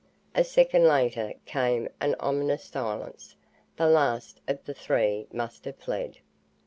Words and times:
A 0.33 0.43
second 0.43 0.85
later 0.85 1.33
came 1.45 1.87
an 1.99 2.15
ominous 2.19 2.63
silence. 2.63 3.35
The 3.77 3.85
last 3.87 4.41
of 4.47 4.65
the 4.65 4.73
three 4.73 5.27
must 5.31 5.65
have 5.65 5.75
fled. 5.75 6.21